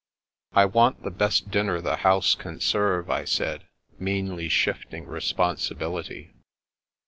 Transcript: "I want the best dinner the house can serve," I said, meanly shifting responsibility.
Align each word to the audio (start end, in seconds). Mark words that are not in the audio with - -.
"I 0.53 0.65
want 0.65 1.03
the 1.03 1.11
best 1.11 1.51
dinner 1.51 1.79
the 1.79 1.97
house 1.97 2.33
can 2.33 2.59
serve," 2.59 3.11
I 3.11 3.23
said, 3.23 3.67
meanly 3.99 4.49
shifting 4.49 5.05
responsibility. 5.05 6.33